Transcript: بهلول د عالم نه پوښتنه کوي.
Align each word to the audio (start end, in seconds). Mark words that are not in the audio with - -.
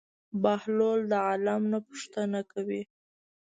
بهلول 0.41 0.99
د 1.11 1.13
عالم 1.27 1.61
نه 1.71 1.79
پوښتنه 1.87 2.39
کوي. 2.51 2.81